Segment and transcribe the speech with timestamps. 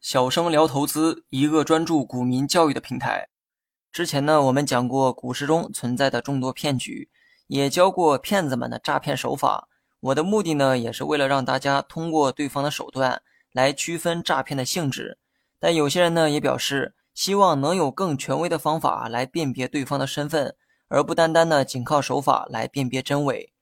[0.00, 3.28] 小生聊投资，一个专注股民教育的平台。
[3.92, 7.08] 之前呢，我们讲过股市中存在的众多骗局，
[7.46, 9.68] 也教过骗子们的诈骗手法。
[10.00, 15.18] 我的目的呢，也是为了让大家通过对方的手段来区分诈骗的性质。
[15.60, 20.56] 但有些人呢，也表示希望能有更权威的方法来辨别对方的身份，
[20.88, 23.52] 而不单单呢仅靠手法来辨别真伪。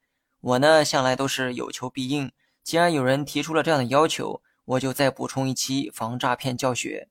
[0.41, 2.33] 我呢，向来都是有求必应。
[2.65, 7.11] 既然有人提出了这样的要求，我就再补充一期防诈骗教学。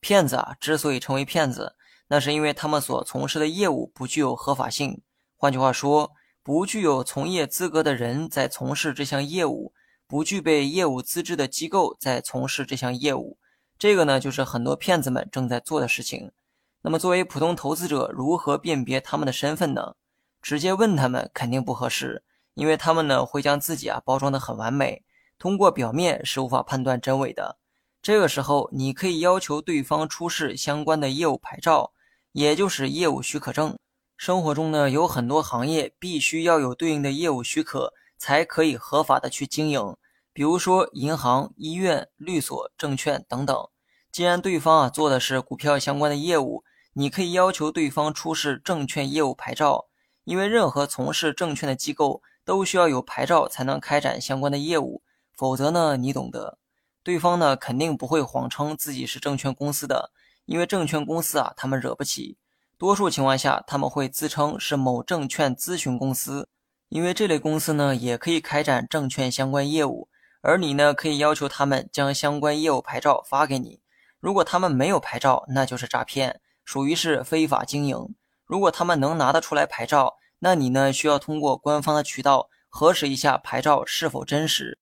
[0.00, 1.76] 骗子啊，之所以成为骗子，
[2.08, 5.02] 那是因为他们所从事的业务不具有合法性。
[5.36, 9.74] 换句话说，不具有从业资格的人在从事这项业务，
[10.06, 13.38] 不具备业务资质的机构在从事这项业务。
[13.78, 16.32] 这个呢，就是很多骗子们正在做的事情。
[16.80, 19.94] 那么，作为普通投资者，如何辨别他们的身份呢？
[20.40, 22.22] 直接问他们肯定不合适，
[22.54, 25.04] 因为他们呢会将自己啊包装的很完美。
[25.38, 27.58] 通过表面是无法判断真伪的。
[28.00, 31.92] 这个时候，你可以要求对方出示相关的业务牌照，
[32.32, 33.76] 也就是业务许可证。
[34.16, 39.96] 生活中呢，有很多行业必须要有对应的业务许可，才可以合法的去经营。
[40.32, 43.68] 比如说银行、医院、律所、证券等等。
[44.12, 49.86] 既然对方啊做的是股票相关的业务，你可以要求对方出示证券业务牌照，
[50.24, 55.02] 因为任何从事证券的机构都需要有牌照才能开展相关的业务。
[55.32, 56.58] 否则呢，你懂得，
[57.02, 60.12] 对方呢肯定不会谎称自己是证券公司的，
[60.44, 62.38] 因为证券公司啊，他们惹不起。
[62.78, 66.48] 多数情况下，他们会自称是某证券咨询公司，
[66.88, 70.08] 因为这类公司呢也可以开展证券相关业务，
[70.42, 73.80] 而你呢可以要求他们将相关业务牌照发给你。
[74.20, 78.14] 如果他们没有牌照，那就是诈骗，属于是非法经营。
[78.44, 84.78] 如果他们能拿得出来牌照，那你呢需要通过官方的渠道核实一下牌照是否真实。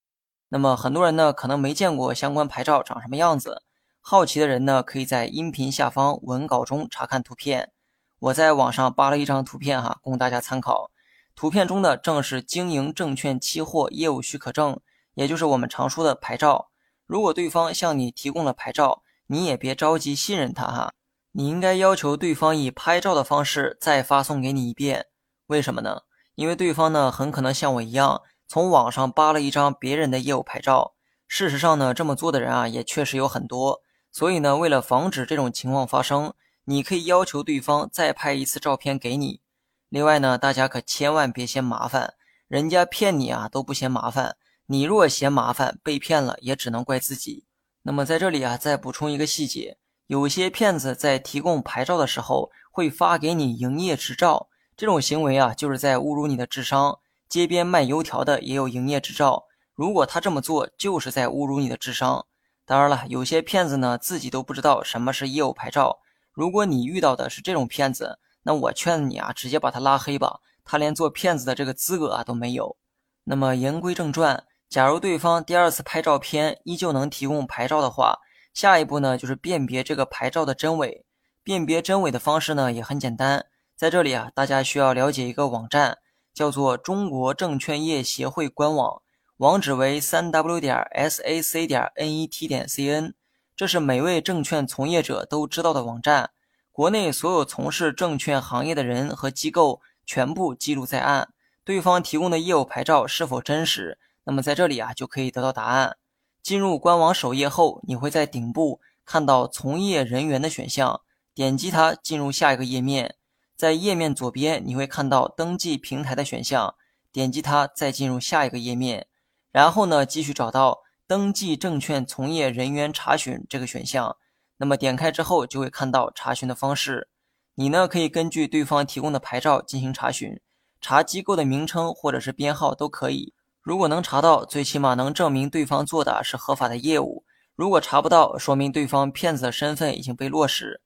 [0.49, 3.63] 那么很多人呢可能没见过相关牌照长什么样子，
[4.01, 7.71] 好奇的人呢可以在音频下方文稿中查看图片。
[8.19, 10.91] 我在网上扒了一张图片哈，供大家参考。
[11.33, 14.77] 图片中的正是经营证券期货业务许可证，
[15.13, 16.71] 也就是我们常说的牌照。
[17.07, 20.91] 如果对方向你提供了牌照，你也别着急信任他哈，
[21.31, 25.05] 你应该要求对方以拍照的方式再发送给你一遍。
[25.47, 26.01] 为什么呢？
[26.35, 28.21] 因为对方呢很可能像我一样。
[28.47, 30.93] 从网上扒了一张别人的业务牌照，
[31.27, 33.81] 事实上呢，这么做的人啊也确实有很多。
[34.11, 36.33] 所以呢，为了防止这种情况发生，
[36.65, 39.41] 你可以要求对方再拍一次照片给你。
[39.89, 42.13] 另外呢，大家可千万别嫌麻烦，
[42.47, 44.35] 人家骗你啊都不嫌麻烦，
[44.67, 47.45] 你若嫌麻烦，被骗了也只能怪自己。
[47.81, 56.99] 那么在这里啊，再补充一个细节，有些骗子在提供牌照的时候会发给你营业执照，这种行为啊就是在侮辱你的智商。
[57.29, 62.27] 街边卖油条的也有营业执照，如果他这么做，就是在侮辱你的智商。
[62.65, 65.97] 当然了，有些骗子呢自己都不知道什么是业务牌照。
[66.31, 72.77] 如果你遇到的是这种骗子，那我劝你啊，直接把他拉黑吧，他连做骗子的这个资格啊都没有。
[73.23, 78.19] 那么言归正传，假如对方第二次拍照片依旧能提供牌照的话，
[78.53, 81.05] 下一步呢就是辨别这个牌照的真伪。
[81.41, 85.99] 辨别真伪的方式呢也很简单，在这里啊，大家需要了解一个网站。
[86.33, 89.03] 叫做中国证券业协会官网，
[89.37, 93.13] 网址为三 w 点 sac 点 net 点 cn，
[93.55, 96.31] 这是每位证券从业者都知道的网站。
[96.71, 101.29] 国内所有从事证券行业的人和机构全部记录在案。
[101.63, 103.99] 对方提供的业务牌照是否真实？
[104.23, 105.97] 那么在这里啊就可以得到答案。
[106.41, 111.01] 进入官网首页后，你会在顶部看到从业人员的选项，
[111.35, 113.13] 点击它进入下一个页面。
[113.55, 116.75] 在页面左边，你会看到登记平台的选项，
[117.11, 119.07] 点击它，再进入下一个页面，
[119.51, 124.17] 然后呢，继续找到登记证券从业人员查询这个选项。
[124.57, 127.09] 那么点开之后，就会看到查询的方式。
[127.55, 130.39] 你呢，可以根据对方提供的牌照进行查询，
[130.81, 133.33] 查机构的名称或者是编号都可以。
[133.61, 137.23] 如果能查到，最起码能证明对方做的是合法的业务；
[137.55, 140.81] 如果查不到，说明对方骗子的身份已经被落实。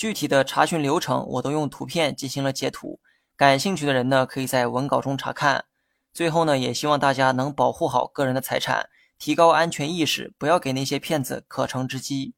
[0.00, 3.00] 具体的查询流程我都用图片进行了截图，
[3.36, 5.66] 感兴趣的人呢可以在文稿中查看。
[6.14, 8.88] 最后呢，也希望大家能保护好个人的财产，
[9.18, 12.32] 提高安全意识，不要给那些骗子可乘之机。